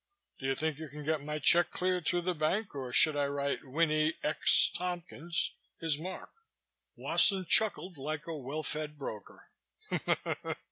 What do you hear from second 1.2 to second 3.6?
my check cleared through the bank or should I write